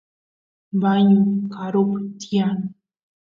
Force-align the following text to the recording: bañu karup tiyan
bañu 0.81 1.21
karup 1.53 1.91
tiyan 2.19 2.59